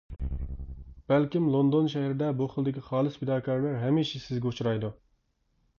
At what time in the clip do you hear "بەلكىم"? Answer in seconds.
1.13-1.49